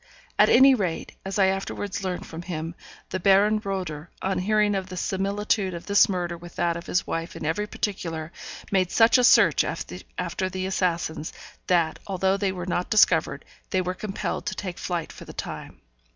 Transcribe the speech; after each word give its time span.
At 0.39 0.49
any 0.49 0.73
rate, 0.73 1.11
as 1.23 1.37
I 1.37 1.45
afterwards 1.45 2.03
learnt 2.03 2.25
from 2.25 2.41
him, 2.41 2.73
the 3.11 3.19
Baron 3.19 3.61
Roeder, 3.63 4.09
on 4.19 4.39
hearing 4.39 4.73
of 4.73 4.89
the 4.89 4.97
similitude 4.97 5.75
of 5.75 5.85
this 5.85 6.09
murder 6.09 6.35
with 6.35 6.55
that 6.55 6.75
of 6.75 6.87
his 6.87 7.05
wife 7.05 7.35
in 7.35 7.45
every 7.45 7.67
particular, 7.67 8.31
made 8.71 8.89
such 8.89 9.19
a 9.19 9.23
search 9.23 9.63
after 9.63 10.49
the 10.49 10.65
assassins, 10.65 11.31
that, 11.67 11.99
although 12.07 12.35
they 12.35 12.51
were 12.51 12.65
not 12.65 12.89
discovered, 12.89 13.45
they 13.69 13.79
were 13.81 13.93
compelled 13.93 14.47
to 14.47 14.55
take 14.55 14.77
to 14.77 14.81
flight 14.81 15.11
for 15.13 15.25
the 15.25 15.33
time. 15.33 15.79